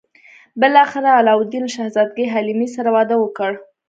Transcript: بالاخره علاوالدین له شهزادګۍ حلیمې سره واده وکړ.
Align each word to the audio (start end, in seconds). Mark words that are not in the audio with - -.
بالاخره 0.61 1.09
علاوالدین 1.19 1.61
له 1.65 1.71
شهزادګۍ 1.75 2.25
حلیمې 2.33 2.67
سره 2.75 2.89
واده 2.95 3.15
وکړ. 3.19 3.51